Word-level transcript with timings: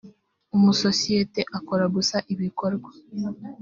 amasosiyete 0.55 1.41
akora 1.57 1.85
gusa 1.95 2.17
ibikorwa 2.33 2.89